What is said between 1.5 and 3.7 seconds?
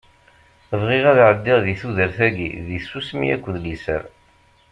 di tudert-agi di tsusmi akked